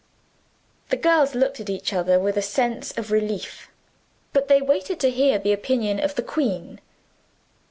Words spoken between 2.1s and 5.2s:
with a sense of relief but they waited to